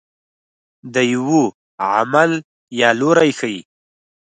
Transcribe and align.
د 0.93 0.95
یوه 1.13 1.43
عمل 1.93 2.31
یا 2.79 2.89
لوری 2.99 3.31
ښيي. 3.39 3.59